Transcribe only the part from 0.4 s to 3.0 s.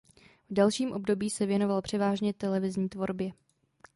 V dalším období se věnoval převážně televizní